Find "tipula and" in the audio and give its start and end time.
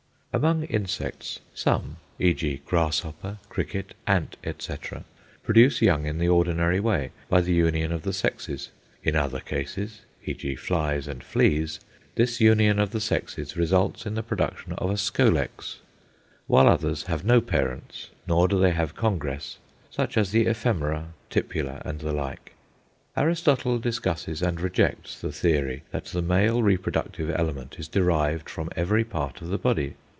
21.29-21.99